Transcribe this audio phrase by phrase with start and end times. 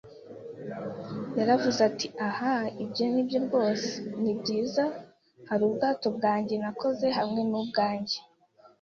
[1.39, 3.89] Yaravuze ati: “Ah, ibyo ni byo rwose.
[4.21, 4.83] Nibyiza,
[5.49, 8.17] hari ubwato bwanjye, nakoze hamwe nubwanjye